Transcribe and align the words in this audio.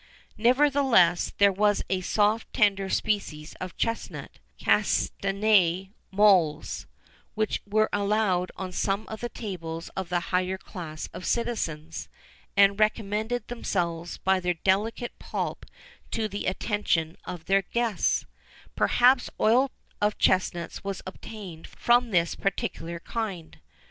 Nevertheless, 0.39 1.31
there 1.37 1.51
was 1.51 1.83
a 1.87 2.01
soft 2.01 2.45
and 2.47 2.53
tender 2.55 2.89
species 2.89 3.53
of 3.61 3.77
chesnut, 3.77 4.39
Castaneæ 4.59 5.91
molles,[XIV 6.09 6.85
39] 6.87 6.91
which 7.35 7.61
were 7.67 7.87
allowed 7.93 8.51
on 8.55 8.71
some 8.71 9.07
of 9.09 9.21
the 9.21 9.29
tables 9.29 9.89
of 9.89 10.09
the 10.09 10.19
higher 10.33 10.57
class 10.57 11.07
of 11.13 11.23
citizens, 11.23 12.09
and 12.57 12.79
recommended 12.79 13.47
themselves 13.47 14.17
by 14.17 14.39
their 14.39 14.55
delicate 14.55 15.19
pulp 15.19 15.67
to 16.09 16.27
the 16.27 16.47
attention 16.47 17.15
of 17.25 17.45
the 17.45 17.63
guests;[XIV 17.71 18.25
40] 18.25 18.31
perhaps 18.75 19.29
oil 19.39 19.69
of 20.01 20.17
chesnuts 20.17 20.83
was 20.83 21.03
obtained 21.05 21.67
from 21.67 22.09
this 22.09 22.33
particular 22.33 22.99
kind. 22.99 23.59